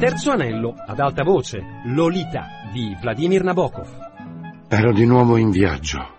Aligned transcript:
Terzo 0.00 0.30
anello, 0.30 0.76
ad 0.86 0.98
alta 0.98 1.22
voce, 1.22 1.82
Lolita 1.84 2.70
di 2.72 2.96
Vladimir 2.98 3.44
Nabokov. 3.44 3.86
Ero 4.66 4.94
di 4.94 5.04
nuovo 5.04 5.36
in 5.36 5.50
viaggio, 5.50 6.16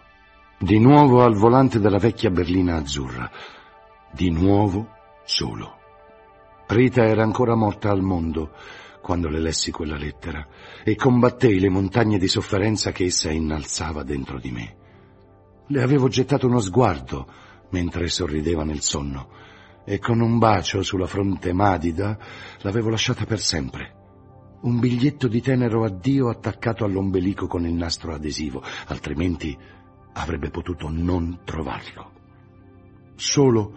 di 0.59 0.77
nuovo 0.77 1.23
al 1.23 1.33
volante 1.33 1.79
della 1.79 1.97
vecchia 1.97 2.29
berlina 2.29 2.75
azzurra, 2.75 3.28
di 4.12 4.29
nuovo 4.29 4.88
solo. 5.23 5.79
Rita 6.67 7.07
era 7.07 7.23
ancora 7.23 7.55
morta 7.55 7.89
al 7.89 8.03
mondo 8.03 8.51
quando 9.01 9.29
le 9.29 9.39
lessi 9.39 9.71
quella 9.71 9.97
lettera 9.97 10.45
e 10.83 10.95
combattei 10.95 11.59
le 11.59 11.69
montagne 11.69 12.19
di 12.19 12.27
sofferenza 12.27 12.91
che 12.91 13.05
essa 13.05 13.31
innalzava 13.31 14.03
dentro 14.03 14.37
di 14.37 14.51
me. 14.51 14.75
Le 15.69 15.81
avevo 15.81 16.07
gettato 16.07 16.45
uno 16.45 16.59
sguardo 16.59 17.25
mentre 17.71 18.09
sorrideva 18.09 18.63
nel 18.63 18.81
sonno 18.81 19.49
e 19.84 19.99
con 19.99 20.21
un 20.21 20.38
bacio 20.38 20.84
sulla 20.84 21.07
fronte 21.07 21.53
madida 21.53 22.17
l'avevo 22.61 22.89
lasciata 22.89 23.26
per 23.26 23.39
sempre. 23.39 23.99
Un 24.62 24.80
biglietto 24.80 25.27
di 25.27 25.41
tenero 25.41 25.84
addio 25.84 26.30
attaccato 26.30 26.85
all'ombelico 26.85 27.48
con 27.48 27.66
il 27.66 27.73
nastro 27.73 28.13
adesivo, 28.13 28.62
altrimenti 28.88 29.58
avrebbe 30.13 30.49
potuto 30.49 30.89
non 30.89 31.39
trovarlo. 31.44 32.12
Solo, 33.16 33.73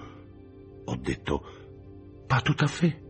ho 0.84 0.96
detto, 0.96 1.42
pas 2.26 2.42
tout 2.42 2.62
à 2.62 2.66
fait. 2.66 3.02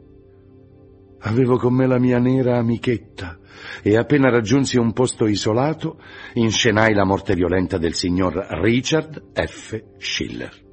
Avevo 1.26 1.56
con 1.56 1.74
me 1.74 1.86
la 1.86 1.98
mia 1.98 2.18
nera 2.18 2.58
amichetta 2.58 3.38
e 3.82 3.96
appena 3.96 4.28
raggiunsi 4.28 4.76
un 4.76 4.92
posto 4.92 5.26
isolato 5.26 5.98
inscenai 6.34 6.92
la 6.92 7.04
morte 7.04 7.34
violenta 7.34 7.78
del 7.78 7.94
signor 7.94 8.34
Richard 8.60 9.32
F. 9.32 9.82
Schiller. 9.96 10.63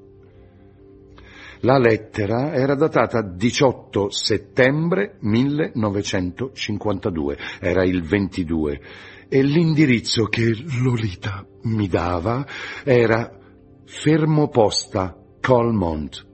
La 1.63 1.77
lettera 1.77 2.55
era 2.55 2.73
datata 2.73 3.21
18 3.21 4.09
settembre 4.09 5.17
1952, 5.19 7.37
era 7.59 7.85
il 7.85 8.01
22, 8.01 8.81
e 9.29 9.43
l'indirizzo 9.43 10.25
che 10.25 10.55
Lolita 10.81 11.45
mi 11.63 11.87
dava 11.87 12.47
era 12.83 13.37
fermo 13.85 14.47
posta 14.47 15.15
Colmont. 15.39 16.25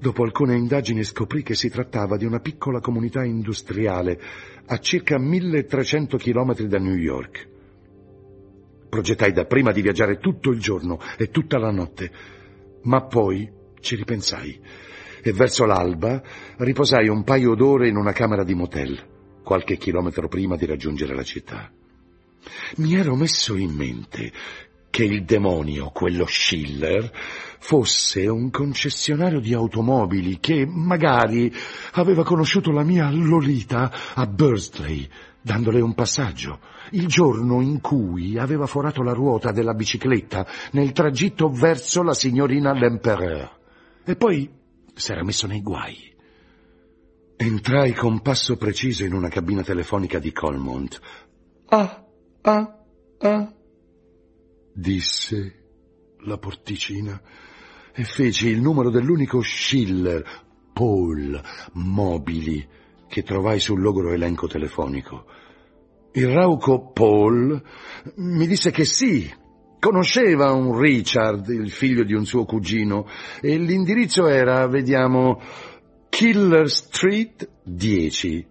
Dopo 0.00 0.24
alcune 0.24 0.56
indagini 0.56 1.04
scoprì 1.04 1.44
che 1.44 1.54
si 1.54 1.70
trattava 1.70 2.16
di 2.16 2.24
una 2.24 2.40
piccola 2.40 2.80
comunità 2.80 3.22
industriale 3.22 4.20
a 4.66 4.78
circa 4.78 5.16
1300 5.16 6.16
chilometri 6.16 6.66
da 6.66 6.78
New 6.78 6.96
York. 6.96 7.48
Progettai 8.88 9.30
dapprima 9.30 9.70
di 9.70 9.80
viaggiare 9.80 10.18
tutto 10.18 10.50
il 10.50 10.58
giorno 10.58 10.98
e 11.16 11.30
tutta 11.30 11.56
la 11.56 11.70
notte, 11.70 12.10
ma 12.82 13.06
poi 13.06 13.53
ci 13.84 13.94
ripensai 13.94 14.60
e 15.22 15.32
verso 15.32 15.64
l'alba 15.64 16.20
riposai 16.56 17.08
un 17.08 17.22
paio 17.22 17.54
d'ore 17.54 17.88
in 17.88 17.96
una 17.96 18.12
camera 18.12 18.42
di 18.42 18.54
motel, 18.54 18.98
qualche 19.44 19.76
chilometro 19.76 20.26
prima 20.26 20.56
di 20.56 20.66
raggiungere 20.66 21.14
la 21.14 21.22
città. 21.22 21.70
Mi 22.76 22.94
ero 22.94 23.14
messo 23.14 23.56
in 23.56 23.70
mente 23.70 24.32
che 24.90 25.04
il 25.04 25.24
demonio, 25.24 25.90
quello 25.90 26.26
Schiller, 26.26 27.10
fosse 27.58 28.28
un 28.28 28.50
concessionario 28.50 29.40
di 29.40 29.54
automobili 29.54 30.38
che 30.38 30.66
magari 30.66 31.52
aveva 31.92 32.22
conosciuto 32.22 32.70
la 32.70 32.84
mia 32.84 33.10
Lolita 33.10 33.90
a 34.14 34.26
Bursley, 34.26 35.08
dandole 35.40 35.80
un 35.80 35.94
passaggio, 35.94 36.60
il 36.90 37.06
giorno 37.06 37.60
in 37.60 37.80
cui 37.80 38.38
aveva 38.38 38.66
forato 38.66 39.02
la 39.02 39.12
ruota 39.12 39.52
della 39.52 39.74
bicicletta 39.74 40.46
nel 40.72 40.92
tragitto 40.92 41.48
verso 41.48 42.02
la 42.02 42.14
signorina 42.14 42.72
L'Empereur. 42.72 43.62
E 44.04 44.16
poi 44.16 44.50
s'era 44.94 45.24
messo 45.24 45.46
nei 45.46 45.62
guai. 45.62 46.12
Entrai 47.36 47.92
con 47.94 48.20
passo 48.20 48.56
preciso 48.56 49.04
in 49.04 49.12
una 49.12 49.28
cabina 49.28 49.62
telefonica 49.62 50.18
di 50.18 50.32
Colmont. 50.32 51.00
Ah, 51.66 52.06
ah, 52.42 52.84
ah, 53.18 53.54
disse 54.72 55.62
la 56.20 56.38
porticina 56.38 57.20
e 57.92 58.04
feci 58.04 58.48
il 58.48 58.60
numero 58.60 58.90
dell'unico 58.90 59.40
Schiller, 59.40 60.24
Paul, 60.72 61.40
mobili, 61.74 62.66
che 63.08 63.22
trovai 63.22 63.60
sul 63.60 63.80
logoro 63.80 64.12
elenco 64.12 64.46
telefonico. 64.46 65.26
Il 66.12 66.28
rauco 66.28 66.90
Paul 66.92 67.62
mi 68.16 68.46
disse 68.46 68.70
che 68.70 68.84
sì, 68.84 69.32
Conosceva 69.84 70.50
un 70.50 70.80
Richard, 70.80 71.46
il 71.50 71.70
figlio 71.70 72.04
di 72.04 72.14
un 72.14 72.24
suo 72.24 72.46
cugino, 72.46 73.06
e 73.42 73.58
l'indirizzo 73.58 74.26
era, 74.26 74.66
vediamo, 74.66 75.38
Killer 76.08 76.70
Street 76.70 77.50
10. 77.64 78.46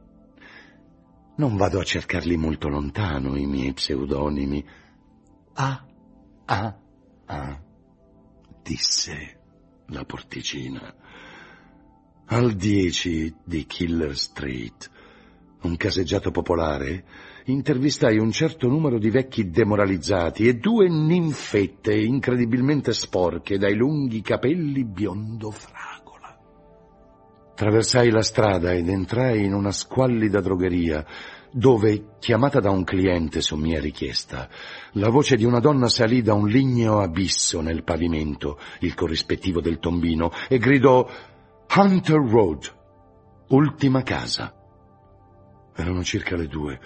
Non 1.37 1.55
vado 1.57 1.79
a 1.79 1.83
cercarli 1.83 2.37
molto 2.37 2.67
lontano, 2.67 3.35
i 3.35 3.47
miei 3.47 3.73
pseudonimi. 3.73 4.63
Ah, 5.53 5.83
ah, 6.45 6.77
ah, 7.25 7.61
disse 8.61 9.39
la 9.87 10.03
porticina. 10.05 10.93
Al 12.27 12.53
10 12.53 13.37
di 13.43 13.65
Killer 13.65 14.15
Street, 14.15 14.87
un 15.63 15.77
caseggiato 15.77 16.31
popolare, 16.31 17.05
intervistai 17.45 18.17
un 18.17 18.31
certo 18.31 18.67
numero 18.67 18.97
di 18.99 19.09
vecchi 19.09 19.49
demoralizzati 19.49 20.47
e 20.47 20.55
due 20.55 20.87
ninfette 20.89 21.93
incredibilmente 21.93 22.93
sporche 22.93 23.57
dai 23.57 23.75
lunghi 23.75 24.21
capelli 24.21 24.85
biondo 24.85 25.51
fragola. 25.51 26.37
Traversai 27.55 28.09
la 28.09 28.21
strada 28.21 28.73
ed 28.73 28.89
entrai 28.89 29.45
in 29.45 29.53
una 29.53 29.71
squallida 29.71 30.41
drogheria 30.41 31.05
dove, 31.55 32.15
chiamata 32.19 32.59
da 32.59 32.71
un 32.71 32.83
cliente 32.83 33.39
su 33.39 33.55
mia 33.55 33.79
richiesta, 33.79 34.49
la 34.93 35.09
voce 35.09 35.35
di 35.35 35.45
una 35.45 35.59
donna 35.59 35.87
salì 35.87 36.23
da 36.23 36.33
un 36.33 36.47
ligneo 36.47 36.99
abisso 36.99 37.61
nel 37.61 37.83
pavimento, 37.83 38.57
il 38.79 38.95
corrispettivo 38.95 39.61
del 39.61 39.77
tombino, 39.77 40.31
e 40.49 40.57
gridò 40.57 41.07
Hunter 41.75 42.19
Road, 42.19 42.75
ultima 43.49 44.01
casa. 44.01 44.62
Erano 45.75 46.03
circa 46.03 46.35
le 46.35 46.47
due 46.47 46.79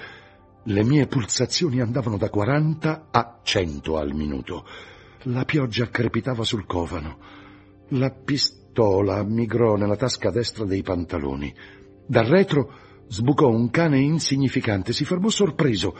le 0.67 0.83
mie 0.83 1.07
pulsazioni 1.07 1.79
andavano 1.79 2.17
da 2.17 2.29
40 2.29 3.07
a 3.11 3.39
100 3.41 3.97
al 3.97 4.13
minuto. 4.13 4.65
La 5.23 5.45
pioggia 5.45 5.87
crepitava 5.87 6.43
sul 6.43 6.65
covano. 6.65 7.19
La 7.89 8.11
pistola 8.11 9.23
migrò 9.23 9.75
nella 9.75 9.95
tasca 9.95 10.29
destra 10.29 10.65
dei 10.65 10.81
pantaloni. 10.83 11.53
Dal 12.05 12.25
retro 12.25 12.73
sbucò 13.07 13.47
un 13.47 13.69
cane 13.69 13.99
insignificante, 13.99 14.91
si 14.91 15.05
fermò 15.05 15.29
sorpreso 15.29 15.95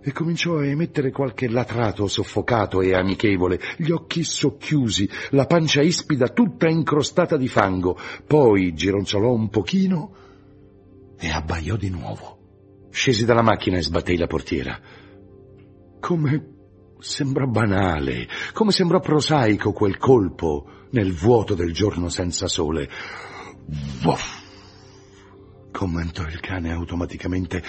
e 0.00 0.12
cominciò 0.12 0.58
a 0.58 0.66
emettere 0.66 1.10
qualche 1.10 1.48
latrato 1.48 2.06
soffocato 2.06 2.82
e 2.82 2.94
amichevole, 2.94 3.58
gli 3.78 3.90
occhi 3.90 4.22
socchiusi, 4.22 5.08
la 5.30 5.46
pancia 5.46 5.82
ispida 5.82 6.28
tutta 6.28 6.68
incrostata 6.68 7.36
di 7.36 7.48
fango. 7.48 7.98
Poi 8.24 8.74
gironzolò 8.74 9.32
un 9.32 9.48
pochino 9.48 10.22
e 11.18 11.30
abbaiò 11.30 11.76
di 11.76 11.90
nuovo. 11.90 12.88
Scesi 12.90 13.24
dalla 13.24 13.42
macchina 13.42 13.78
e 13.78 13.82
sbattei 13.82 14.16
la 14.16 14.26
portiera. 14.26 14.80
Come 16.00 16.52
sembra 16.98 17.46
banale, 17.46 18.28
come 18.52 18.70
sembra 18.70 19.00
prosaico 19.00 19.72
quel 19.72 19.98
colpo 19.98 20.86
nel 20.90 21.12
vuoto 21.12 21.54
del 21.54 21.72
giorno 21.72 22.08
senza 22.08 22.46
sole. 22.46 22.88
Voff! 24.02 24.42
commentò 25.74 26.22
il 26.22 26.38
cane 26.38 26.70
automaticamente. 26.70 27.62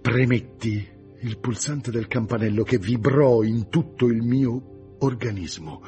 Premetti 0.00 0.88
il 1.20 1.38
pulsante 1.38 1.90
del 1.90 2.06
campanello 2.06 2.62
che 2.62 2.78
vibrò 2.78 3.42
in 3.42 3.68
tutto 3.68 4.06
il 4.06 4.22
mio 4.22 4.96
organismo. 5.00 5.82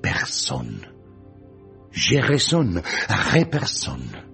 Person. 0.00 0.96
Je 1.90 2.20
raison, 2.20 2.82
re 3.32 3.46
person 3.46 4.27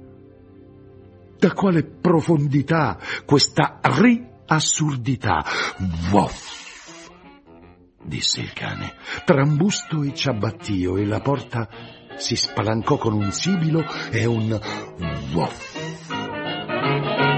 da 1.38 1.52
quale 1.52 1.84
profondità 1.84 2.98
questa 3.24 3.78
riassurdità. 3.82 5.44
Voff! 6.10 6.62
disse 8.04 8.40
il 8.40 8.52
cane. 8.52 8.94
Trambusto 9.24 10.02
e 10.02 10.14
ciabattio 10.14 10.96
e 10.96 11.04
la 11.04 11.20
porta 11.20 11.68
si 12.16 12.36
spalancò 12.36 12.96
con 12.96 13.14
un 13.14 13.32
sibilo 13.32 13.84
e 14.10 14.24
un 14.26 14.60
voff. 15.32 17.33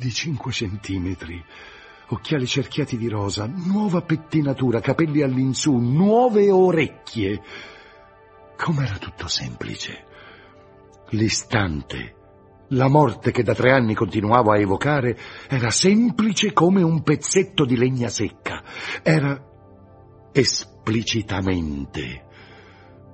Di 0.00 0.10
cinque 0.10 0.50
centimetri, 0.50 1.44
occhiali 2.08 2.46
cerchiati 2.46 2.96
di 2.96 3.06
rosa, 3.06 3.44
nuova 3.46 4.00
pettinatura, 4.00 4.80
capelli 4.80 5.20
all'insù, 5.20 5.76
nuove 5.76 6.50
orecchie. 6.50 7.42
Com'era 8.56 8.96
tutto 8.96 9.28
semplice. 9.28 10.06
L'istante, 11.10 12.14
la 12.68 12.88
morte 12.88 13.30
che 13.30 13.42
da 13.42 13.54
tre 13.54 13.72
anni 13.72 13.92
continuavo 13.94 14.52
a 14.52 14.58
evocare, 14.58 15.18
era 15.46 15.70
semplice 15.70 16.54
come 16.54 16.80
un 16.80 17.02
pezzetto 17.02 17.66
di 17.66 17.76
legna 17.76 18.08
secca. 18.08 18.62
Era 19.02 19.38
esplicitamente, 20.32 22.24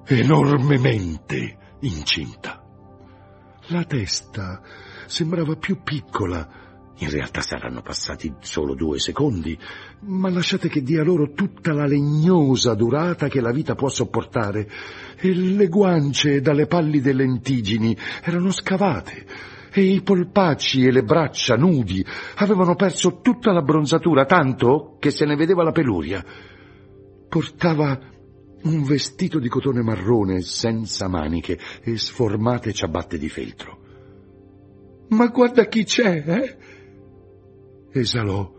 enormemente 0.07 1.59
incinta. 1.81 2.63
La 3.71 3.83
testa 3.83 4.63
sembrava 5.07 5.57
più 5.57 5.83
piccola, 5.83 6.66
in 6.99 7.11
realtà 7.11 7.43
saranno 7.43 7.83
passati 7.83 8.33
solo 8.41 8.75
due 8.75 8.99
secondi, 8.99 9.59
ma 10.03 10.31
lasciate 10.31 10.69
che 10.69 10.83
dia 10.83 11.03
loro 11.03 11.33
tutta 11.33 11.73
la 11.73 11.85
legnosa 11.85 12.75
durata 12.75 13.29
che 13.29 13.41
la 13.41 13.53
vita 13.53 13.75
può 13.75 13.89
sopportare. 13.89 14.69
E 15.17 15.35
le 15.35 15.69
guance 15.69 16.41
dalle 16.41 16.67
pallide 16.67 17.13
lentigini 17.13 17.97
erano 18.23 18.51
scavate, 18.51 19.27
e 19.73 19.83
i 19.83 20.01
polpacci 20.01 20.87
e 20.87 20.91
le 20.91 21.03
braccia 21.03 21.57
nudi 21.57 22.05
avevano 22.37 22.75
perso 22.77 23.21
tutta 23.21 23.53
la 23.53 23.61
bronzatura, 23.61 24.25
tanto 24.25 24.97
che 24.99 25.11
se 25.11 25.27
ne 25.27 25.37
vedeva 25.37 25.63
la 25.63 25.73
peluria. 25.73 26.25
Portava 27.29 28.01
un 28.63 28.83
vestito 28.85 29.39
di 29.39 29.49
cotone 29.49 29.83
marrone 29.83 30.41
senza 30.41 31.09
maniche 31.09 31.59
e 31.83 31.99
sformate 31.99 32.73
ciabatte 32.73 33.19
di 33.19 33.29
feltro. 33.29 33.85
Ma 35.09 35.27
guarda 35.27 35.67
chi 35.67 35.85
c'è, 35.85 36.25
eh? 36.27 36.57
Esalò 38.01 38.53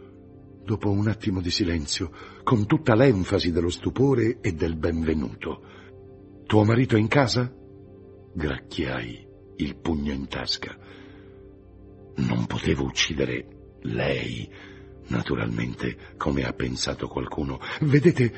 dopo 0.64 0.92
un 0.92 1.08
attimo 1.08 1.40
di 1.40 1.50
silenzio, 1.50 2.12
con 2.44 2.66
tutta 2.66 2.94
l'enfasi 2.94 3.52
dello 3.52 3.70
stupore 3.70 4.40
e 4.42 4.52
del 4.52 4.76
benvenuto. 4.76 5.64
Tuo 6.46 6.66
marito 6.66 6.98
è 6.98 7.00
in 7.00 7.08
casa? 7.08 7.50
Gracchiai, 8.34 9.28
il 9.56 9.78
pugno 9.78 10.12
in 10.12 10.28
tasca. 10.28 10.76
Non 12.18 12.46
potevo 12.48 12.84
uccidere 12.84 13.78
lei, 13.84 14.50
naturalmente, 15.08 16.16
come 16.18 16.44
ha 16.44 16.52
pensato 16.52 17.08
qualcuno. 17.08 17.60
Vedete, 17.80 18.34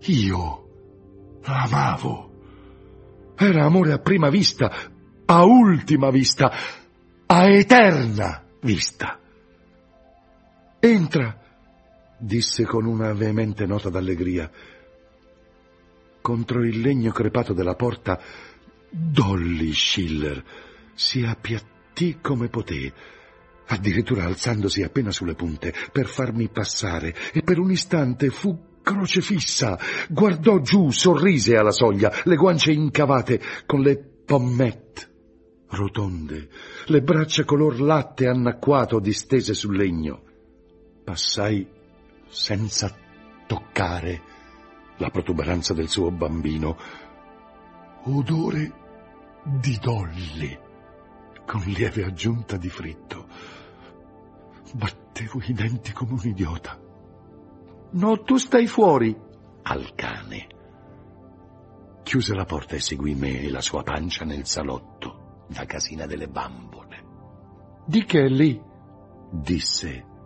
io 0.00 1.38
l'amavo. 1.42 2.26
Era 3.36 3.64
amore 3.64 3.92
a 3.92 3.98
prima 3.98 4.28
vista, 4.28 4.70
a 5.24 5.44
ultima 5.44 6.10
vista, 6.10 6.52
a 7.26 7.48
eterna 7.48 8.44
vista. 8.60 9.20
Entra, 10.80 11.36
disse 12.18 12.64
con 12.64 12.86
una 12.86 13.12
veemente 13.12 13.66
nota 13.66 13.90
d'allegria. 13.90 14.48
Contro 16.20 16.64
il 16.64 16.80
legno 16.80 17.10
crepato 17.10 17.52
della 17.52 17.74
porta, 17.74 18.20
Dolly 18.88 19.72
Schiller 19.72 20.44
si 20.94 21.24
appiattì 21.24 22.18
come 22.20 22.48
poté, 22.48 22.92
addirittura 23.66 24.24
alzandosi 24.24 24.84
appena 24.84 25.10
sulle 25.10 25.34
punte 25.34 25.74
per 25.90 26.06
farmi 26.06 26.48
passare, 26.48 27.12
e 27.32 27.42
per 27.42 27.58
un 27.58 27.72
istante 27.72 28.30
fu 28.30 28.78
crocefissa, 28.80 29.76
guardò 30.08 30.60
giù, 30.60 30.92
sorrise 30.92 31.56
alla 31.56 31.72
soglia, 31.72 32.12
le 32.22 32.36
guance 32.36 32.70
incavate, 32.70 33.40
con 33.66 33.80
le 33.80 33.98
pommette 34.24 35.10
rotonde, 35.70 36.48
le 36.86 37.02
braccia 37.02 37.44
color 37.44 37.80
latte 37.80 38.28
annacquato 38.28 39.00
distese 39.00 39.54
sul 39.54 39.76
legno. 39.76 40.22
Passai 41.08 41.66
senza 42.28 42.94
toccare 43.46 44.22
la 44.98 45.08
protuberanza 45.08 45.72
del 45.72 45.88
suo 45.88 46.10
bambino. 46.10 46.76
Odore 48.02 48.72
di 49.42 49.78
dolli, 49.80 50.58
con 51.46 51.62
lieve 51.62 52.04
aggiunta 52.04 52.58
di 52.58 52.68
fritto. 52.68 53.26
Battevo 54.74 55.40
i 55.46 55.54
denti 55.54 55.92
come 55.92 56.12
un 56.12 56.28
idiota. 56.28 56.78
No, 57.92 58.20
tu 58.20 58.36
stai 58.36 58.66
fuori, 58.66 59.18
al 59.62 59.94
cane. 59.94 60.46
Chiuse 62.02 62.34
la 62.34 62.44
porta 62.44 62.76
e 62.76 62.80
seguì 62.80 63.14
me 63.14 63.44
e 63.44 63.50
la 63.50 63.62
sua 63.62 63.82
pancia 63.82 64.26
nel 64.26 64.44
salotto, 64.44 65.46
da 65.48 65.64
casina 65.64 66.04
delle 66.04 66.28
bambole. 66.28 67.04
Di 67.86 68.04
che 68.04 68.26
è 68.26 68.28
lì? 68.28 68.60
disse 69.30 70.16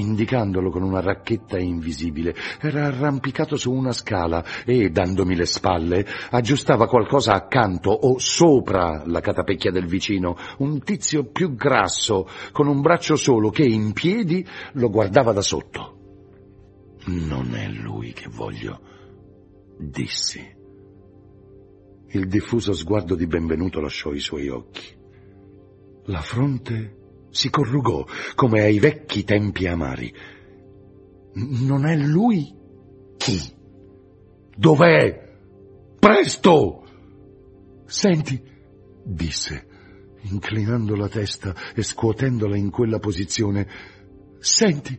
indicandolo 0.00 0.70
con 0.70 0.82
una 0.82 1.00
racchetta 1.00 1.58
invisibile. 1.58 2.34
Era 2.60 2.86
arrampicato 2.86 3.56
su 3.56 3.72
una 3.72 3.92
scala 3.92 4.44
e, 4.64 4.90
dandomi 4.90 5.36
le 5.36 5.46
spalle, 5.46 6.06
aggiustava 6.30 6.86
qualcosa 6.86 7.34
accanto 7.34 7.90
o 7.90 8.18
sopra 8.18 9.02
la 9.06 9.20
catapecchia 9.20 9.70
del 9.70 9.86
vicino, 9.86 10.36
un 10.58 10.82
tizio 10.82 11.24
più 11.24 11.54
grasso, 11.54 12.28
con 12.52 12.66
un 12.66 12.80
braccio 12.80 13.16
solo, 13.16 13.50
che 13.50 13.64
in 13.64 13.92
piedi 13.92 14.46
lo 14.72 14.90
guardava 14.90 15.32
da 15.32 15.42
sotto. 15.42 15.96
Non 17.06 17.54
è 17.54 17.68
lui 17.68 18.12
che 18.12 18.28
voglio, 18.28 18.80
dissi. 19.78 20.56
Il 22.10 22.26
diffuso 22.26 22.72
sguardo 22.72 23.14
di 23.14 23.26
benvenuto 23.26 23.80
lasciò 23.80 24.12
i 24.12 24.20
suoi 24.20 24.48
occhi. 24.48 24.96
La 26.04 26.20
fronte 26.20 26.97
si 27.38 27.50
corrugò 27.50 28.04
come 28.34 28.62
ai 28.62 28.80
vecchi 28.80 29.22
tempi 29.22 29.68
amari. 29.68 30.12
Non 31.34 31.86
è 31.86 31.96
lui? 31.96 32.52
Chi? 33.16 33.38
Dov'è? 34.56 35.36
Presto! 36.00 36.84
Senti, 37.86 38.42
disse, 39.04 39.66
inclinando 40.22 40.96
la 40.96 41.08
testa 41.08 41.54
e 41.76 41.82
scuotendola 41.84 42.56
in 42.56 42.70
quella 42.70 42.98
posizione. 42.98 43.68
Senti, 44.40 44.98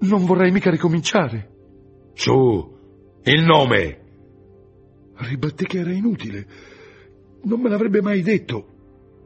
non 0.00 0.24
vorrei 0.24 0.50
mica 0.50 0.70
ricominciare. 0.70 1.48
Su, 2.14 2.76
il 3.22 3.44
nome! 3.44 3.98
Ribatté 5.14 5.64
che 5.64 5.78
era 5.78 5.92
inutile. 5.92 6.46
Non 7.44 7.60
me 7.60 7.68
l'avrebbe 7.68 8.02
mai 8.02 8.22
detto. 8.22 8.66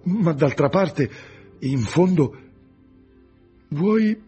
Ma 0.03 0.33
d'altra 0.33 0.69
parte 0.69 1.33
in 1.69 1.81
fondo, 1.81 2.37
vuoi 3.69 4.21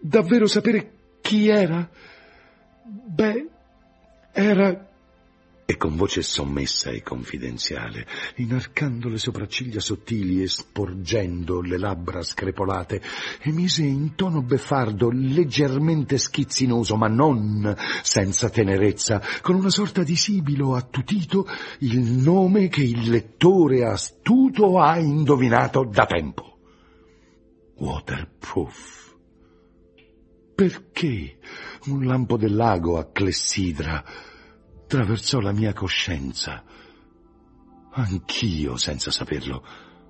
davvero 0.00 0.46
sapere 0.46 0.92
chi 1.20 1.48
era? 1.48 1.88
Beh, 2.82 3.48
era... 4.32 4.88
E 5.64 5.76
con 5.76 5.96
voce 5.96 6.22
sommessa 6.22 6.90
e 6.90 7.02
confidenziale, 7.02 8.06
inarcando 8.36 9.08
le 9.08 9.16
sopracciglia 9.16 9.80
sottili 9.80 10.42
e 10.42 10.48
sporgendo 10.48 11.62
le 11.62 11.78
labbra 11.78 12.20
screpolate, 12.20 13.00
emise 13.42 13.84
in 13.84 14.14
tono 14.14 14.42
beffardo, 14.42 15.08
leggermente 15.10 16.18
schizzinoso, 16.18 16.96
ma 16.96 17.06
non 17.06 17.74
senza 18.02 18.50
tenerezza, 18.50 19.22
con 19.40 19.54
una 19.54 19.70
sorta 19.70 20.02
di 20.02 20.16
sibilo 20.16 20.74
attutito, 20.74 21.46
il 21.78 22.00
nome 22.00 22.68
che 22.68 22.82
il 22.82 23.08
lettore 23.08 23.84
astuto 23.84 24.78
ha 24.78 24.98
indovinato 24.98 25.88
da 25.90 26.04
tempo 26.04 26.51
waterproof. 27.82 29.16
Perché 30.54 31.38
un 31.86 32.04
lampo 32.06 32.36
del 32.36 32.54
lago 32.54 32.96
a 32.96 33.10
Clessidra 33.10 34.04
attraversò 34.84 35.40
la 35.40 35.50
mia 35.50 35.72
coscienza? 35.72 36.62
Anch'io, 37.94 38.76
senza 38.76 39.10
saperlo, 39.10 39.66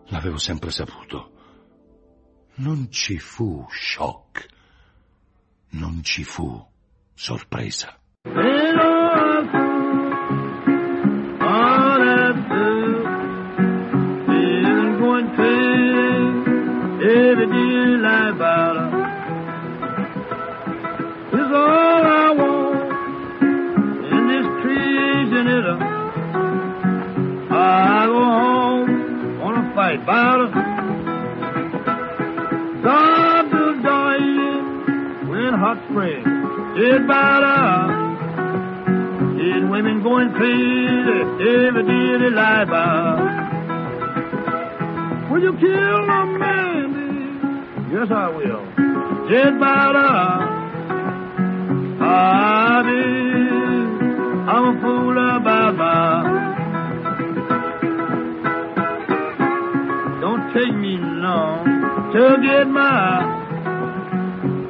l'avevo 0.08 0.36
sempre 0.36 0.70
saputo. 0.70 1.30
Non 2.56 2.90
ci 2.90 3.18
fu 3.18 3.66
shock, 3.70 4.46
non 5.70 6.02
ci 6.02 6.24
fu 6.24 6.62
sorpresa. 7.14 7.98
about 18.34 18.76
her 18.76 18.88
is 21.32 21.52
all 21.52 22.06
I 22.06 22.30
want 22.38 22.92
in 24.12 24.22
this. 24.28 24.46
I 27.50 28.06
go 28.06 28.24
home, 28.24 28.90
wanna 29.40 29.72
fight 29.74 30.00
about 30.02 30.38
her. 30.40 30.48
God 32.82 33.44
will 33.52 33.74
hot 35.56 35.78
her. 37.42 38.02
Women 39.72 40.02
going 40.02 40.32
crazy 40.34 41.22
about 42.62 42.68
her. 42.68 42.72
Will 45.30 45.42
you 45.42 45.52
kill 45.54 46.06
them? 46.06 46.31
Yes, 47.92 48.08
I 48.10 48.28
will. 48.30 48.64
Just 49.28 49.56
about 49.56 49.96
up. 49.96 50.40
I 52.00 52.82
be, 52.88 53.02
I'm 54.50 54.64
a 54.64 54.80
fool 54.80 55.16
about 55.36 55.76
my. 55.76 56.22
Don't 60.22 60.44
take 60.54 60.74
me 60.74 60.96
long 60.96 61.64
to 62.14 62.22
get 62.42 62.66
my. 62.66 63.40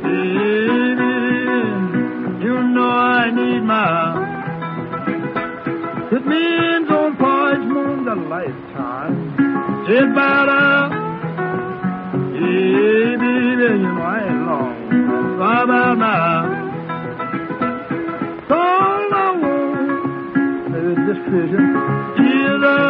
Baby, 0.02 1.14
you 2.44 2.54
know 2.74 2.90
I 2.90 3.30
need 3.30 3.62
my. 3.62 4.30
It 6.10 6.26
means 6.26 6.90
on 6.90 7.16
porch 7.16 7.64
moon 7.72 8.04
the 8.04 8.16
lifetime. 8.16 9.14
Just 9.86 10.10
about 10.10 10.48
up. 10.48 10.92
Yeah, 12.34 13.11
baby, 13.72 13.82
you 13.82 13.88
know 13.92 14.02
I 14.02 14.18
ain't 14.28 14.46
long. 14.46 14.74
Bye 15.38 15.64
bye 15.66 15.94
now. 15.94 16.60
All 18.50 19.14
I 19.14 19.30
want 19.42 20.74
is 20.76 20.96
this 21.08 21.20
vision. 21.32 21.64
Either 22.18 22.82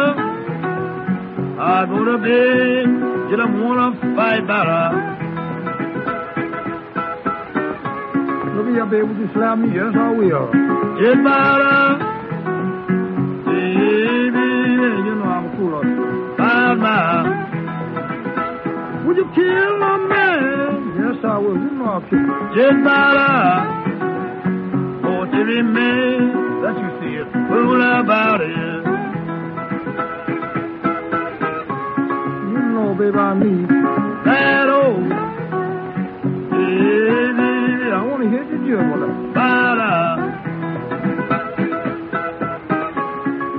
I 1.59 1.85
go 1.85 1.99
to 2.05 2.17
bed, 2.17 2.85
get 3.29 3.39
up, 3.39 3.51
wanna 3.63 3.87
fight 4.15 4.43
better. 4.45 4.83
Look 8.55 8.67
here, 8.67 8.85
baby, 8.85 9.03
would 9.07 9.17
you 9.17 9.29
slap 9.33 9.57
me? 9.57 9.67
Yes, 9.73 9.93
I 9.95 10.11
will. 10.11 10.51
Get 10.99 11.17
better. 11.23 11.79
Baby, 13.45 14.47
you 15.07 15.15
know 15.15 15.29
I'm 15.37 15.45
cool. 15.57 15.81
Bye 16.37 16.75
bye. 16.75 17.23
Would 19.05 19.17
you 19.17 19.27
kill 19.35 19.77
my 19.79 19.97
was 21.37 21.57
in 21.57 21.79
Rochester. 21.79 22.51
Just 22.55 22.81
about 22.81 23.15
a 23.17 23.29
forty 25.01 25.61
May. 25.61 26.17
That 26.63 26.75
you 26.79 26.89
see 26.99 27.13
it. 27.21 27.27
Fool 27.49 27.81
about 27.81 28.41
it. 28.41 28.47
You 32.51 32.61
know, 32.73 32.89
baby, 32.95 33.17
I 33.17 33.33
need 33.39 33.69
that 34.25 34.69
old. 34.69 35.11
I 37.93 38.01
want 38.05 38.23
to 38.23 38.29
hear 38.29 38.43
the 38.45 38.57
German. 38.65 39.33
Bada. 39.33 39.91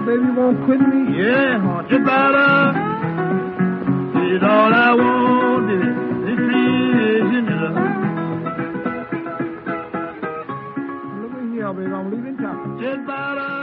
Baby, 0.06 0.28
won't 0.36 0.58
quit 0.64 0.80
me? 0.80 1.00
Yeah, 1.18 1.60
haunted 1.60 2.02
bada. 2.02 2.74
Uh, 4.14 4.34
it's 4.34 4.44
all 4.44 4.74
I 4.74 4.94
want. 4.94 5.13
Here, 11.84 11.90
baby, 11.90 11.94
I'm 11.94 12.10
leaving 12.10 12.36
town. 12.36 12.78
Just 12.80 13.08
all. 13.08 13.54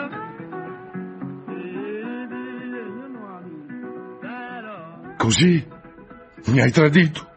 Così? 5.18 5.68
Mi 6.46 6.62
hai 6.62 6.72
tradito? 6.72 7.30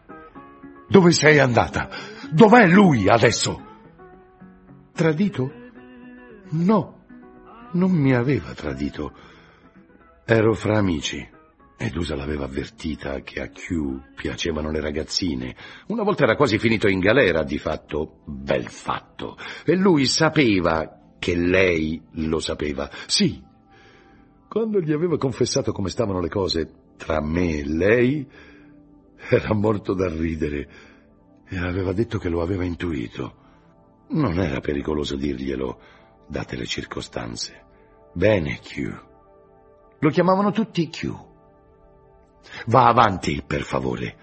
Dove 0.87 1.11
sei 1.11 1.37
andata? 1.37 1.89
Dov'è 2.31 2.65
lui 2.67 3.07
adesso? 3.07 3.63
Tradito? 4.91 5.51
No, 6.49 7.05
non 7.73 7.91
mi 7.91 8.15
aveva 8.15 8.53
tradito. 8.53 9.13
Ero 10.25 10.53
fra 10.53 10.77
amici. 10.77 11.34
Edusa 11.77 12.15
l'aveva 12.15 12.45
avvertita 12.45 13.19
che 13.21 13.41
a 13.41 13.49
Q 13.49 14.13
piacevano 14.15 14.71
le 14.71 14.79
ragazzine. 14.79 15.55
Una 15.87 16.03
volta 16.03 16.23
era 16.23 16.35
quasi 16.35 16.57
finito 16.57 16.87
in 16.87 16.99
galera, 16.99 17.43
di 17.43 17.57
fatto, 17.57 18.21
bel 18.25 18.69
fatto. 18.69 19.37
E 19.65 19.75
lui 19.75 20.05
sapeva 20.05 21.13
che 21.19 21.35
lei 21.35 22.01
lo 22.13 22.39
sapeva. 22.39 22.89
Sì, 23.07 23.43
quando 24.47 24.79
gli 24.79 24.93
aveva 24.93 25.17
confessato 25.17 25.73
come 25.73 25.89
stavano 25.89 26.21
le 26.21 26.29
cose 26.29 26.71
tra 26.95 27.21
me 27.21 27.57
e 27.57 27.65
lei, 27.67 28.25
era 29.29 29.53
morto 29.53 29.93
da 29.93 30.07
ridere 30.07 30.69
e 31.47 31.57
aveva 31.57 31.91
detto 31.91 32.17
che 32.19 32.29
lo 32.29 32.41
aveva 32.41 32.63
intuito. 32.63 33.43
Non 34.11 34.39
era 34.39 34.61
pericoloso 34.61 35.17
dirglielo, 35.17 35.81
date 36.27 36.55
le 36.55 36.65
circostanze. 36.65 37.63
Bene, 38.13 38.59
Q. 38.59 39.03
Lo 39.99 40.09
chiamavano 40.09 40.51
tutti 40.51 40.87
Q. 40.89 41.33
Va 42.67 42.87
avanti, 42.87 43.43
per 43.45 43.61
favore. 43.61 44.15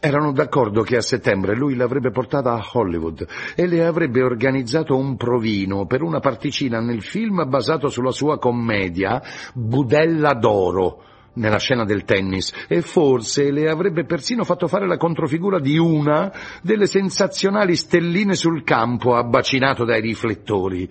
Erano 0.00 0.30
d'accordo 0.30 0.82
che 0.82 0.96
a 0.96 1.00
settembre 1.00 1.56
lui 1.56 1.74
l'avrebbe 1.74 2.12
portata 2.12 2.52
a 2.52 2.64
Hollywood 2.72 3.26
e 3.56 3.66
le 3.66 3.84
avrebbe 3.84 4.22
organizzato 4.22 4.96
un 4.96 5.16
provino 5.16 5.86
per 5.86 6.02
una 6.02 6.20
particina 6.20 6.78
nel 6.78 7.02
film 7.02 7.48
basato 7.48 7.88
sulla 7.88 8.12
sua 8.12 8.38
commedia 8.38 9.20
Budella 9.54 10.34
d'oro, 10.34 11.02
nella 11.34 11.58
scena 11.58 11.84
del 11.84 12.04
tennis, 12.04 12.52
e 12.68 12.80
forse 12.80 13.50
le 13.50 13.68
avrebbe 13.68 14.04
persino 14.04 14.44
fatto 14.44 14.68
fare 14.68 14.86
la 14.86 14.96
controfigura 14.96 15.58
di 15.58 15.78
una 15.78 16.32
delle 16.62 16.86
sensazionali 16.86 17.74
stelline 17.74 18.34
sul 18.36 18.62
campo 18.62 19.16
abbacinato 19.16 19.84
dai 19.84 20.00
riflettori. 20.00 20.88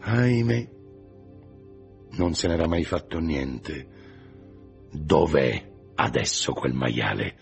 Ahimè, 0.00 0.68
non 2.16 2.34
se 2.34 2.48
n'era 2.48 2.66
mai 2.66 2.82
fatto 2.82 3.20
niente. 3.20 3.92
Dov'è 4.94 5.72
adesso 5.96 6.52
quel 6.52 6.72
maiale? 6.72 7.36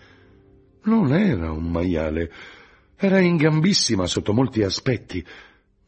Non 0.85 1.13
era 1.13 1.51
un 1.51 1.69
maiale, 1.69 2.31
era 2.95 3.19
in 3.19 3.37
gambissima 3.37 4.07
sotto 4.07 4.33
molti 4.33 4.63
aspetti, 4.63 5.23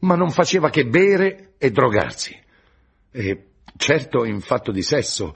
ma 0.00 0.14
non 0.14 0.30
faceva 0.30 0.70
che 0.70 0.86
bere 0.86 1.54
e 1.58 1.72
drogarsi. 1.72 2.38
E 3.10 3.46
certo 3.76 4.24
in 4.24 4.40
fatto 4.40 4.70
di 4.70 4.82
sesso 4.82 5.34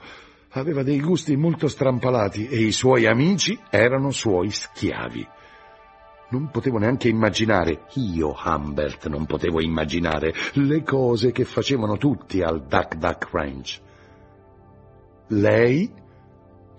aveva 0.51 0.83
dei 0.83 1.01
gusti 1.01 1.35
molto 1.35 1.67
strampalati 1.67 2.47
e 2.47 2.59
i 2.59 2.71
suoi 2.71 3.07
amici 3.07 3.59
erano 3.69 4.11
suoi 4.11 4.51
schiavi. 4.51 5.27
Non 6.29 6.49
potevo 6.49 6.77
neanche 6.77 7.09
immaginare, 7.09 7.87
io 7.95 8.33
Humbert 8.41 9.07
non 9.07 9.25
potevo 9.25 9.61
immaginare 9.61 10.33
le 10.53 10.81
cose 10.81 11.33
che 11.33 11.43
facevano 11.43 11.97
tutti 11.97 12.41
al 12.41 12.65
Duck 12.65 12.95
Duck 12.95 13.27
Ranch. 13.31 13.81
Lei 15.27 15.99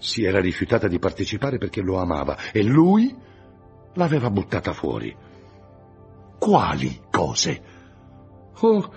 si 0.02 0.24
era 0.24 0.40
rifiutata 0.40 0.88
di 0.88 0.98
partecipare 0.98 1.58
perché 1.58 1.80
lo 1.80 1.96
amava 1.98 2.36
e 2.50 2.64
lui 2.64 3.14
l'aveva 3.94 4.30
buttata 4.30 4.72
fuori. 4.72 5.14
Quali 6.40 7.02
cose? 7.08 7.62
Oh, 8.62 8.92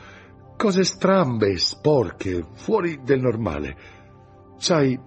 cose 0.57 0.83
strambe, 0.83 1.57
sporche, 1.59 2.43
fuori 2.55 3.01
del 3.03 3.19
normale. 3.19 3.77
Sai, 4.57 4.99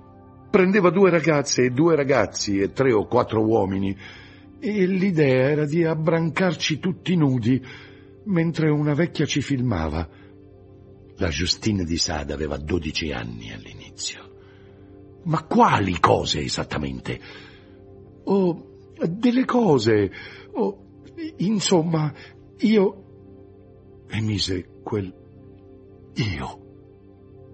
prendeva 0.49 0.90
due 0.90 1.11
ragazze 1.11 1.64
e 1.64 1.71
due 1.71 1.97
ragazzi 1.97 2.61
e 2.61 2.71
tre 2.71 2.93
o 2.93 3.07
quattro 3.07 3.45
uomini 3.45 3.97
e 4.61 4.87
l'idea 4.87 5.50
era 5.50 5.67
di 5.67 5.85
abbrancarci 5.85 6.78
tutti 6.78 7.17
nudi 7.17 7.61
mentre 8.26 8.71
una 8.71 8.95
vecchia 8.95 9.26
ci 9.26 9.43
filmava. 9.43 10.09
La 11.17 11.28
Justine 11.28 11.83
di 11.83 11.97
Sade 11.97 12.33
aveva 12.33 12.57
dodici 12.57 13.11
anni 13.11 13.52
all'inizio. 13.52 14.27
Ma 15.25 15.42
quali 15.44 15.98
cose 16.00 16.40
esattamente? 16.40 17.20
Oh, 18.25 18.92
delle 19.06 19.44
cose. 19.44 20.10
Oh, 20.52 21.00
insomma, 21.38 22.12
io... 22.58 23.04
Emise 24.10 24.80
quel 24.82 25.12
io 26.14 26.68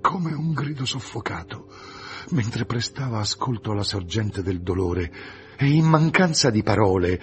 come 0.00 0.32
un 0.32 0.52
grido 0.52 0.84
soffocato 0.84 1.66
mentre 2.30 2.64
prestava 2.64 3.18
ascolto 3.18 3.72
alla 3.72 3.82
sorgente 3.82 4.42
del 4.42 4.62
dolore 4.62 5.12
e 5.56 5.66
in 5.66 5.84
mancanza 5.84 6.50
di 6.50 6.62
parole 6.62 7.20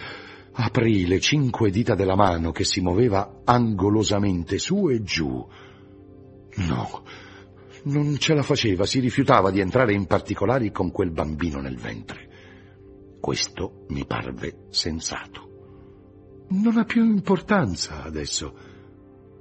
aprì 0.53 1.07
le 1.07 1.19
cinque 1.19 1.71
dita 1.71 1.95
della 1.95 2.15
mano 2.15 2.51
che 2.51 2.63
si 2.63 2.81
muoveva 2.81 3.41
angolosamente 3.45 4.57
su 4.57 4.89
e 4.89 5.01
giù. 5.01 5.47
No, 6.55 7.03
non 7.83 8.17
ce 8.17 8.33
la 8.33 8.43
faceva, 8.43 8.85
si 8.85 8.99
rifiutava 8.99 9.49
di 9.49 9.59
entrare 9.59 9.93
in 9.93 10.05
particolari 10.05 10.71
con 10.71 10.91
quel 10.91 11.11
bambino 11.11 11.59
nel 11.59 11.77
ventre. 11.77 12.29
Questo 13.19 13.85
mi 13.89 14.05
parve 14.05 14.65
sensato. 14.69 15.49
Non 16.49 16.77
ha 16.77 16.83
più 16.83 17.03
importanza 17.03 18.03
adesso, 18.03 18.53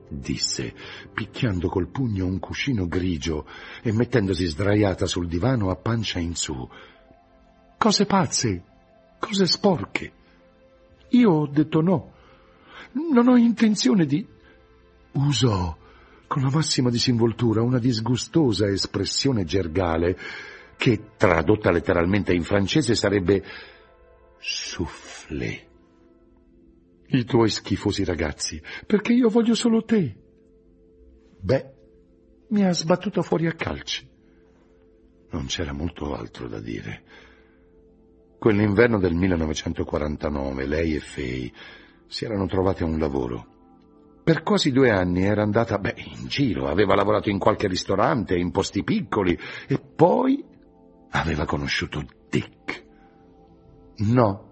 disse, 0.08 0.74
picchiando 1.12 1.68
col 1.68 1.88
pugno 1.88 2.26
un 2.26 2.38
cuscino 2.38 2.86
grigio 2.86 3.46
e 3.82 3.92
mettendosi 3.92 4.46
sdraiata 4.46 5.06
sul 5.06 5.26
divano 5.26 5.70
a 5.70 5.76
pancia 5.76 6.18
in 6.18 6.34
su. 6.34 6.68
Cose 7.76 8.06
pazze, 8.06 8.64
cose 9.18 9.46
sporche. 9.46 10.12
Io 11.10 11.30
ho 11.30 11.46
detto 11.46 11.80
no. 11.80 12.12
Non 12.92 13.28
ho 13.28 13.36
intenzione 13.36 14.06
di... 14.06 14.26
Usò 15.12 15.76
con 16.30 16.42
la 16.42 16.50
massima 16.52 16.90
disinvoltura 16.90 17.60
una 17.60 17.80
disgustosa 17.80 18.68
espressione 18.68 19.42
gergale 19.42 20.16
che, 20.76 21.16
tradotta 21.16 21.72
letteralmente 21.72 22.32
in 22.32 22.44
francese, 22.44 22.94
sarebbe 22.94 23.42
Soufflé. 24.38 25.66
I 27.08 27.24
tuoi 27.24 27.50
schifosi 27.50 28.04
ragazzi, 28.04 28.62
perché 28.86 29.12
io 29.12 29.28
voglio 29.28 29.56
solo 29.56 29.82
te. 29.82 30.16
Beh, 31.40 31.74
mi 32.50 32.64
ha 32.64 32.72
sbattuto 32.72 33.22
fuori 33.22 33.48
a 33.48 33.52
calci. 33.54 34.08
Non 35.30 35.46
c'era 35.46 35.72
molto 35.72 36.14
altro 36.14 36.46
da 36.46 36.60
dire. 36.60 37.02
Quell'inverno 38.38 39.00
del 39.00 39.14
1949 39.14 40.66
lei 40.66 40.94
e 40.94 41.00
Fay 41.00 41.52
si 42.06 42.24
erano 42.24 42.46
trovate 42.46 42.84
un 42.84 43.00
lavoro. 43.00 43.59
Per 44.22 44.42
quasi 44.42 44.70
due 44.70 44.90
anni 44.90 45.24
era 45.24 45.42
andata, 45.42 45.78
beh, 45.78 45.94
in 45.96 46.26
giro, 46.26 46.68
aveva 46.68 46.94
lavorato 46.94 47.30
in 47.30 47.38
qualche 47.38 47.68
ristorante, 47.68 48.36
in 48.36 48.50
posti 48.50 48.84
piccoli, 48.84 49.38
e 49.66 49.78
poi 49.78 50.44
aveva 51.10 51.44
conosciuto 51.44 52.04
Dick. 52.28 52.86
No, 53.98 54.48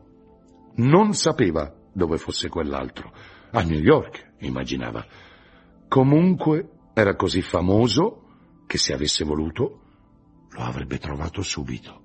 non 0.76 1.14
sapeva 1.14 1.72
dove 1.92 2.18
fosse 2.18 2.48
quell'altro. 2.48 3.12
A 3.52 3.62
New 3.62 3.78
York, 3.78 4.34
immaginava. 4.38 5.04
Comunque 5.88 6.68
era 6.94 7.14
così 7.14 7.40
famoso 7.42 8.24
che 8.66 8.78
se 8.78 8.92
avesse 8.92 9.24
voluto 9.24 9.82
lo 10.50 10.60
avrebbe 10.62 10.98
trovato 10.98 11.42
subito. 11.42 12.02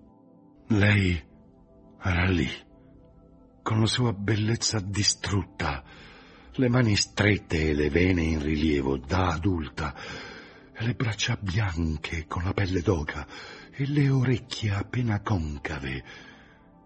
Lei 0.67 1.21
era 2.02 2.26
lì, 2.26 2.47
con 3.62 3.80
la 3.80 3.86
sua 3.86 4.13
bellezza 4.13 4.80
distrutta, 4.80 5.84
le 6.56 6.70
mani 6.70 6.96
strette 6.96 7.70
e 7.70 7.74
le 7.74 7.89
vene 7.89 8.22
in 8.22 8.42
rilievo 8.42 8.98
da 8.98 9.30
adulta, 9.30 9.96
le 10.78 10.94
braccia 10.94 11.38
bianche 11.39 12.26
con 12.28 12.44
la 12.44 12.54
pelle 12.54 12.82
d'oca, 12.82 13.26
e 13.72 13.88
le 13.88 14.10
orecchie 14.10 14.72
appena 14.72 15.22
concave, 15.22 16.04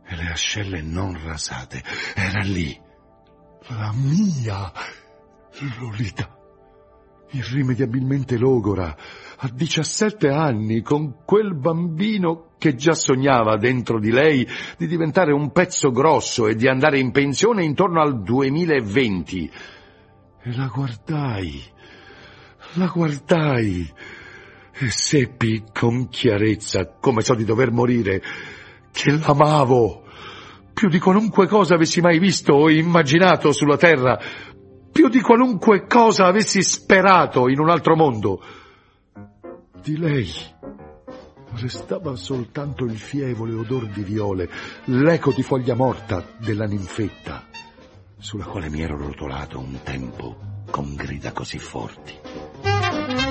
e 0.06 0.16
le 0.16 0.32
ascelle 0.32 0.82
non 0.82 1.22
rasate. 1.22 1.84
Era 2.16 2.42
lì, 2.42 2.80
la 3.68 3.92
mia 3.94 4.72
Lolita, 5.80 6.37
irrimediabilmente 7.32 8.38
logora, 8.38 8.96
a 9.38 9.50
17 9.54 10.30
anni, 10.30 10.82
con 10.82 11.24
quel 11.26 11.56
bambino 11.56 12.52
che 12.58 12.76
già 12.76 12.94
sognava 12.94 13.58
dentro 13.58 14.00
di 14.00 14.12
lei 14.12 14.48
di 14.78 14.88
diventare 14.88 15.32
un 15.32 15.52
pezzo 15.52 15.92
grosso 15.92 16.48
e 16.48 16.56
di 16.56 16.68
andare 16.68 17.00
in 17.00 17.12
pensione 17.12 17.64
intorno 17.64 18.02
al 18.02 18.22
2020. 18.24 19.52
E 20.44 20.56
la 20.56 20.72
guardai, 20.74 21.62
la 22.74 22.88
guardai 22.88 23.94
e 24.80 24.90
seppi 24.90 25.64
con 25.74 26.08
chiarezza, 26.10 26.98
come 27.00 27.22
so 27.22 27.34
di 27.34 27.44
dover 27.44 27.72
morire, 27.72 28.22
che 28.92 29.12
l'amavo 29.12 30.04
più 30.74 30.90
di 30.90 31.00
qualunque 31.00 31.48
cosa 31.48 31.74
avessi 31.74 32.02
mai 32.02 32.20
visto 32.20 32.54
o 32.54 32.70
immaginato 32.70 33.52
sulla 33.52 33.78
terra, 33.78 34.20
più 34.98 35.10
di 35.10 35.22
qualunque 35.22 35.86
cosa 35.86 36.26
avessi 36.26 36.64
sperato 36.64 37.50
in 37.50 37.60
un 37.60 37.70
altro 37.70 37.96
mondo. 37.96 38.42
Di 39.80 39.96
lei 39.96 40.28
restava 41.54 42.16
soltanto 42.16 42.84
il 42.84 42.98
fievole 42.98 43.54
odor 43.54 43.86
di 43.90 44.02
viole, 44.02 44.50
l'eco 44.86 45.32
di 45.34 45.44
foglia 45.44 45.76
morta 45.76 46.26
della 46.40 46.66
ninfetta, 46.66 47.46
sulla 48.18 48.46
quale 48.46 48.72
mi 48.72 48.82
ero 48.82 48.98
rotolato 48.98 49.60
un 49.60 49.78
tempo 49.84 50.36
con 50.72 50.96
grida 50.96 51.32
così 51.32 51.60
forti. 51.60 53.27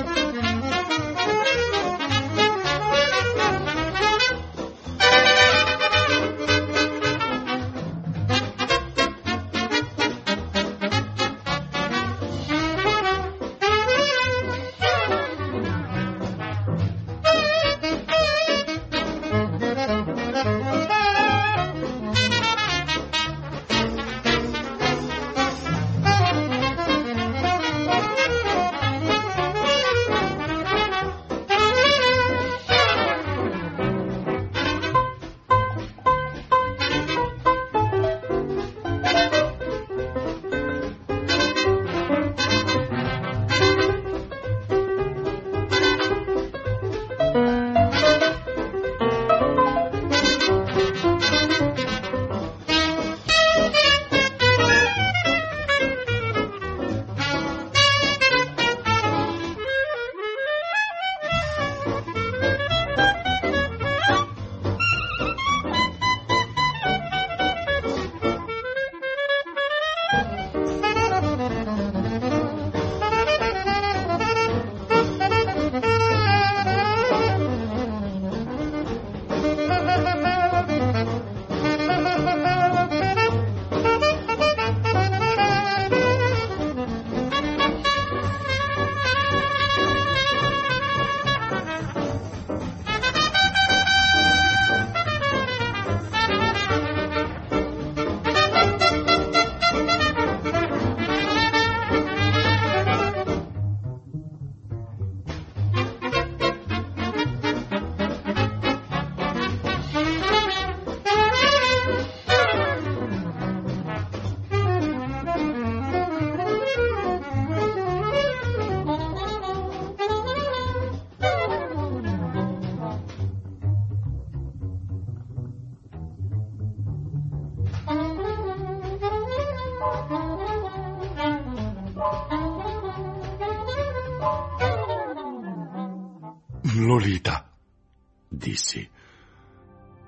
Dissi. 138.57 138.89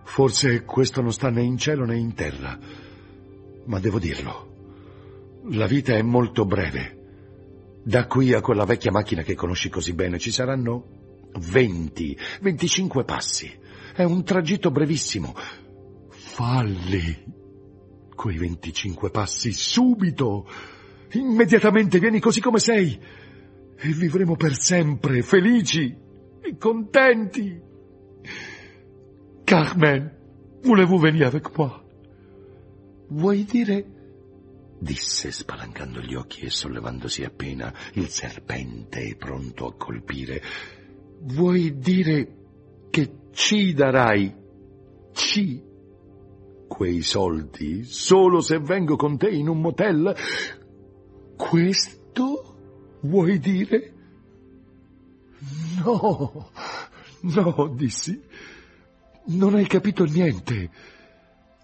Forse 0.04 0.64
questo 0.64 1.02
non 1.02 1.12
sta 1.12 1.28
né 1.28 1.42
in 1.42 1.58
cielo 1.58 1.84
né 1.84 1.96
in 1.98 2.14
terra, 2.14 2.58
ma 3.66 3.78
devo 3.78 3.98
dirlo. 3.98 4.46
La 5.50 5.66
vita 5.66 5.92
è 5.94 6.02
molto 6.02 6.46
breve. 6.46 6.96
Da 7.84 8.06
qui 8.06 8.32
a 8.32 8.40
quella 8.40 8.64
vecchia 8.64 8.90
macchina 8.90 9.22
che 9.22 9.34
conosci 9.34 9.68
così 9.68 9.92
bene 9.92 10.18
ci 10.18 10.30
saranno 10.30 11.28
20, 11.38 12.18
25 12.40 13.04
passi. 13.04 13.54
È 13.94 14.02
un 14.02 14.24
tragitto 14.24 14.70
brevissimo. 14.70 15.34
Falli 16.08 17.36
quei 18.14 18.38
25 18.38 19.10
passi 19.10 19.52
subito. 19.52 20.48
Immediatamente 21.12 21.98
vieni 21.98 22.18
così 22.18 22.40
come 22.40 22.58
sei 22.58 22.98
e 23.80 23.88
vivremo 23.92 24.36
per 24.36 24.56
sempre 24.56 25.22
felici 25.22 25.94
e 26.40 26.56
contenti. 26.56 27.67
Carmen, 29.48 30.10
voulez-vous 30.62 30.98
venir 30.98 31.26
avec 31.26 31.56
moi? 31.56 31.82
Vuoi 33.08 33.44
dire? 33.44 33.82
disse 34.78 35.32
spalancando 35.32 36.00
gli 36.02 36.14
occhi 36.14 36.44
e 36.44 36.50
sollevandosi 36.50 37.24
appena 37.24 37.72
il 37.94 38.08
serpente 38.08 39.16
pronto 39.16 39.66
a 39.66 39.74
colpire. 39.74 40.42
Vuoi 41.22 41.78
dire 41.78 42.28
che 42.90 43.10
ci 43.32 43.72
darai? 43.72 44.36
Ci? 45.14 45.62
quei 46.68 47.00
soldi 47.00 47.84
solo 47.84 48.42
se 48.42 48.58
vengo 48.58 48.96
con 48.96 49.16
te 49.16 49.30
in 49.30 49.48
un 49.48 49.62
motel. 49.62 50.14
Questo 51.34 52.98
vuoi 53.00 53.38
dire? 53.38 53.94
No, 55.82 56.50
no, 57.20 57.72
dissi. 57.74 58.20
Non 59.28 59.54
hai 59.54 59.66
capito 59.66 60.04
niente. 60.04 60.70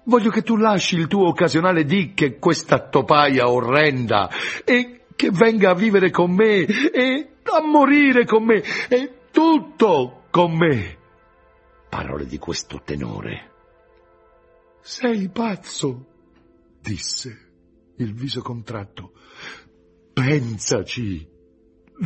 Voglio 0.05 0.31
che 0.31 0.43
tu 0.43 0.57
lasci 0.57 0.97
il 0.97 1.07
tuo 1.07 1.29
occasionale 1.29 1.85
Dick 1.85 2.21
e 2.23 2.39
questa 2.39 2.89
topaia 2.89 3.49
orrenda 3.49 4.29
e 4.65 5.07
che 5.17 5.31
venga 5.31 5.71
a 5.71 5.75
vivere 5.75 6.11
con 6.11 6.31
me 6.33 6.67
e 6.67 7.37
a 7.43 7.63
morire 7.63 8.27
con 8.27 8.45
me 8.45 8.63
e 8.89 9.29
tutto 9.31 10.25
con 10.31 10.55
me. 10.55 10.99
Parole 11.89 12.27
di 12.27 12.39
questo 12.39 12.83
tenore. 12.85 13.53
Sei 14.83 15.31
pazzo, 15.31 16.07
disse, 16.81 17.53
il 17.97 18.13
viso 18.13 18.43
contratto. 18.43 19.13
Pensaci, 20.13 21.27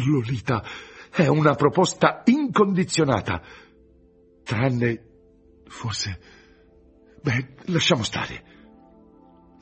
Lolita, 0.07 0.63
è 1.11 1.27
una 1.27 1.55
proposta 1.55 2.23
incondizionata. 2.27 3.43
Tranne, 4.45 5.08
forse, 5.69 6.21
beh, 7.23 7.55
lasciamo 7.67 8.03
stare. 8.03 8.57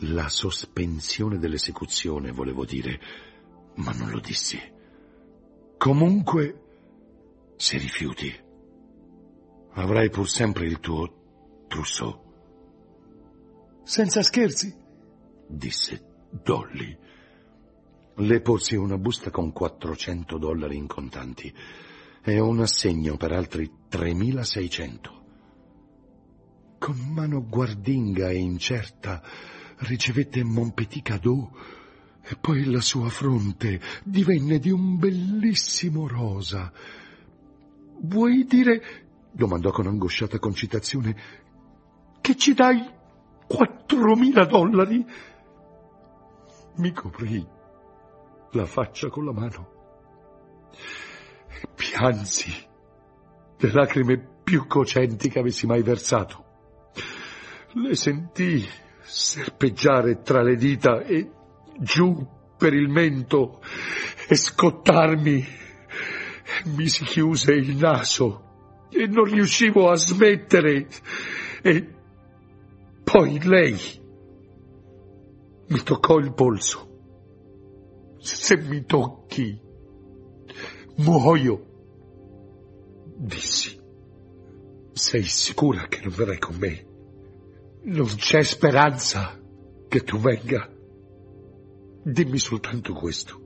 La 0.01 0.29
sospensione 0.29 1.39
dell'esecuzione, 1.39 2.31
volevo 2.31 2.65
dire, 2.65 3.01
ma 3.77 3.93
non 3.93 4.11
lo 4.11 4.21
dissi. 4.21 4.59
Comunque, 5.79 6.63
se 7.57 7.79
rifiuti, 7.79 8.33
avrai 9.73 10.11
pur 10.11 10.29
sempre 10.29 10.67
il 10.67 10.81
tuo 10.81 11.65
trousseau. 11.69 12.25
Senza 13.85 14.23
scherzi, 14.23 14.75
disse 15.47 16.27
Dolly. 16.31 16.99
Le 18.19 18.41
porsi 18.41 18.75
una 18.75 18.97
busta 18.97 19.31
con 19.31 19.53
400 19.53 20.39
dollari 20.39 20.77
in 20.77 20.87
contanti 20.87 21.55
e 22.23 22.41
un 22.41 22.61
assegno 22.61 23.17
per 23.17 23.33
altri 23.33 23.71
3600. 23.89 25.26
Con 26.79 26.97
mano 27.13 27.45
guardinga 27.47 28.29
e 28.31 28.37
incerta 28.37 29.23
ricevette 29.79 30.45
Mon 30.45 30.73
petit 30.73 31.03
cadeau 31.03 31.51
e 32.23 32.37
poi 32.37 32.65
la 32.65 32.81
sua 32.81 33.09
fronte 33.09 33.81
divenne 34.05 34.59
di 34.59 34.71
un 34.71 34.99
bellissimo 34.99 36.09
rosa. 36.09 36.73
Vuoi 38.01 38.45
dire, 38.45 38.83
domandò 39.33 39.71
con 39.71 39.87
angosciata 39.87 40.39
concitazione, 40.39 41.17
che 42.21 42.37
ci 42.37 42.53
dai 42.53 42.85
quattromila 43.47 44.45
dollari? 44.45 45.07
Mi 46.77 46.93
coprì 46.93 47.47
la 48.53 48.67
faccia 48.67 49.09
con 49.09 49.25
la 49.25 49.33
mano 49.33 49.71
e 51.49 51.69
piansi 51.75 52.51
le 53.59 53.73
lacrime 53.73 54.19
più 54.43 54.67
cocenti 54.67 55.29
che 55.29 55.39
avessi 55.39 55.67
mai 55.67 55.83
versato. 55.83 56.46
Le 57.79 57.95
sentii 57.95 58.67
serpeggiare 59.03 60.23
tra 60.23 60.43
le 60.43 60.57
dita 60.57 61.03
e 61.03 61.31
giù 61.79 62.27
per 62.57 62.73
il 62.73 62.89
mento 62.89 63.61
e 64.27 64.35
scottarmi. 64.35 65.45
Mi 66.75 66.89
si 66.89 67.05
chiuse 67.05 67.53
il 67.53 67.77
naso 67.77 68.87
e 68.89 69.07
non 69.07 69.25
riuscivo 69.25 69.91
a 69.91 69.97
smettere. 69.97 70.89
E 71.61 71.95
poi 73.05 73.45
lei 73.45 73.79
mi 75.69 75.83
toccò 75.83 76.17
il 76.17 76.33
polso. 76.33 78.17
Se 78.17 78.57
mi 78.57 78.87
tocchi, 78.87 79.61
muoio, 80.97 81.67
dissi. 83.19 83.79
Sei 84.93 85.25
sicura 85.25 85.89
che 85.89 86.01
non 86.03 86.15
verrai 86.15 86.39
con 86.39 86.57
me? 86.57 86.95
Non 87.89 88.07
c'è 88.17 88.43
speranza 88.43 89.41
che 89.87 90.03
tu 90.03 90.19
venga. 90.19 90.69
Dimmi 92.03 92.39
soltanto 92.39 92.93
questo. 92.93 93.41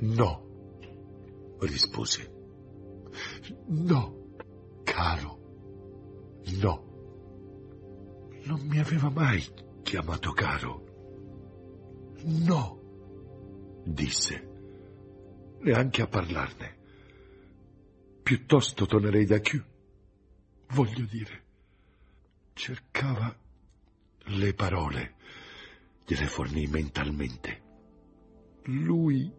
No, 0.00 1.56
rispose. 1.60 2.32
No, 3.66 4.36
caro, 4.84 6.40
no. 6.62 6.88
Non 8.44 8.60
mi 8.66 8.78
aveva 8.78 9.10
mai 9.10 9.44
chiamato 9.82 10.32
caro. 10.32 10.84
No, 12.24 12.80
disse, 13.84 14.48
neanche 15.60 16.00
a 16.00 16.06
parlarne. 16.06 16.78
Piuttosto 18.22 18.86
tornerei 18.86 19.26
da 19.26 19.40
Q. 19.40 19.62
Voglio 20.68 21.04
dire, 21.04 21.48
cercava 22.52 23.34
le 24.24 24.54
parole 24.54 25.14
gliele 26.04 26.26
fornì 26.26 26.66
mentalmente. 26.66 27.62
Lui 28.64 29.32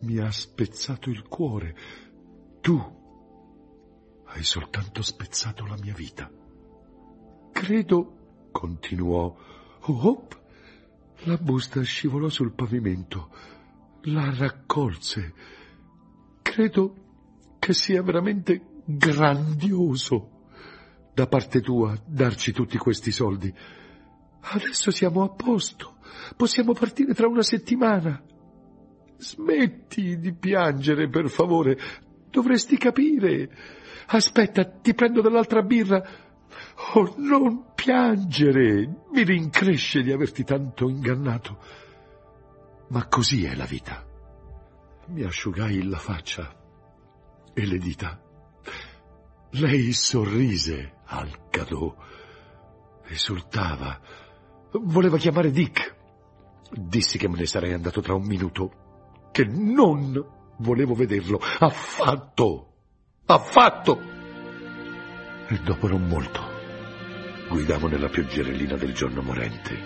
mi 0.00 0.18
ha 0.18 0.30
spezzato 0.30 1.10
il 1.10 1.22
cuore. 1.22 1.76
Tu 2.60 3.00
hai 4.24 4.42
soltanto 4.42 5.02
spezzato 5.02 5.66
la 5.66 5.76
mia 5.80 5.94
vita. 5.94 6.30
Credo, 7.52 8.48
continuò, 8.50 9.36
hop, 9.80 10.40
la 11.24 11.36
busta 11.36 11.82
scivolò 11.82 12.28
sul 12.28 12.52
pavimento, 12.52 13.30
la 14.02 14.34
raccolse. 14.34 15.34
Credo 16.42 16.94
che 17.58 17.72
sia 17.72 18.02
veramente 18.02 18.82
grandioso 18.84 20.31
da 21.14 21.26
parte 21.26 21.60
tua 21.60 21.96
darci 22.06 22.52
tutti 22.52 22.78
questi 22.78 23.10
soldi. 23.10 23.52
Adesso 24.40 24.90
siamo 24.90 25.22
a 25.22 25.28
posto. 25.28 25.96
Possiamo 26.36 26.72
partire 26.72 27.14
tra 27.14 27.28
una 27.28 27.42
settimana. 27.42 28.22
Smetti 29.18 30.18
di 30.18 30.34
piangere, 30.34 31.08
per 31.08 31.28
favore. 31.28 31.78
Dovresti 32.30 32.76
capire. 32.76 33.50
Aspetta, 34.06 34.64
ti 34.64 34.94
prendo 34.94 35.20
dell'altra 35.20 35.62
birra. 35.62 36.02
Oh, 36.94 37.14
non 37.18 37.72
piangere. 37.74 39.04
Mi 39.12 39.22
rincresce 39.22 40.02
di 40.02 40.12
averti 40.12 40.44
tanto 40.44 40.88
ingannato. 40.88 41.58
Ma 42.88 43.06
così 43.06 43.44
è 43.44 43.54
la 43.54 43.64
vita. 43.64 44.04
Mi 45.08 45.22
asciugai 45.22 45.82
la 45.84 45.98
faccia 45.98 46.56
e 47.54 47.66
le 47.66 47.78
dita. 47.78 48.20
Lei 49.52 49.92
sorrise 49.92 50.94
al 51.06 51.48
cadeau. 51.50 51.94
Esultava 53.06 54.00
Voleva 54.74 55.18
chiamare 55.18 55.50
Dick. 55.50 55.96
Dissi 56.72 57.18
che 57.18 57.28
me 57.28 57.36
ne 57.36 57.46
sarei 57.46 57.74
andato 57.74 58.00
tra 58.00 58.14
un 58.14 58.24
minuto, 58.24 59.28
che 59.30 59.44
non 59.44 60.24
volevo 60.58 60.94
vederlo 60.94 61.38
affatto, 61.58 62.72
affatto. 63.26 64.00
E 65.48 65.58
dopo 65.62 65.88
non 65.88 66.06
molto, 66.06 66.40
guidavo 67.50 67.88
nella 67.88 68.08
pioggerellina 68.08 68.76
del 68.76 68.94
giorno 68.94 69.20
morente, 69.20 69.78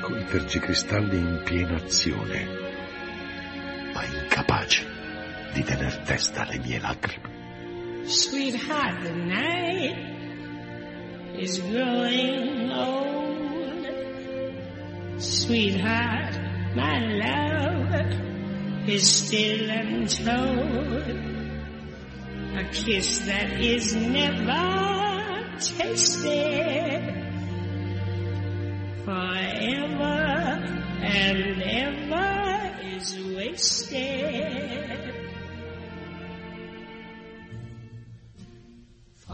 con 0.00 0.16
i 0.16 0.24
tergicristalli 0.24 1.16
in 1.16 1.42
piena 1.44 1.74
azione, 1.74 2.46
ma 3.92 4.04
incapace 4.04 4.86
di 5.52 5.64
tener 5.64 5.98
testa 6.02 6.42
alle 6.42 6.58
mie 6.60 6.78
lacrime. 6.78 7.29
Sweetheart, 8.04 9.02
the 9.04 9.12
night 9.12 9.96
is 11.38 11.58
growing 11.60 12.70
old. 12.72 13.86
Sweetheart, 15.22 16.34
my 16.74 16.98
love 16.98 18.88
is 18.88 19.08
still 19.08 19.70
untold. 19.70 21.08
A 22.56 22.64
kiss 22.72 23.20
that 23.20 23.60
is 23.60 23.94
never 23.94 25.30
tasted 25.60 27.02
forever 29.04 30.16
and 31.02 31.62
ever 31.62 32.96
is 32.96 33.18
wasted. 33.34 35.19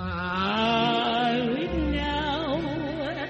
Far 0.07 1.35
we 1.55 1.67
know 1.67 3.27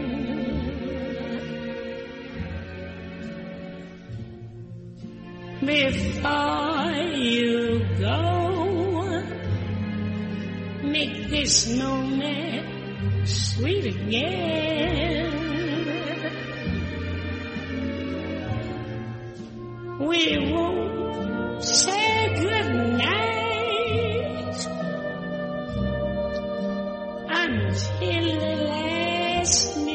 Before 5.60 6.92
you 7.14 7.86
go, 8.00 9.22
make 10.82 11.30
this 11.30 11.68
moment 11.76 12.66
sweet 13.28 13.86
again. 13.86 15.34
We 20.00 20.38
won't 20.52 20.87
say 21.60 22.34
good 22.40 22.74
night 22.98 24.66
until 27.28 28.40
the 28.40 28.56
last. 28.64 29.87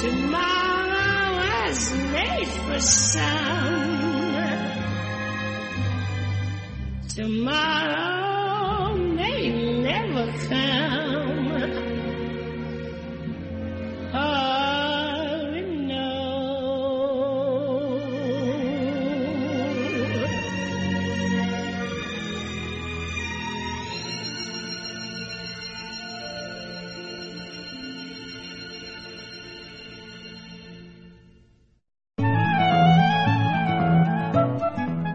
Tomorrow 0.00 1.36
was 1.36 1.92
made 2.12 2.48
for 2.48 2.80
some. 2.80 4.02
Tomorrow 7.14 7.81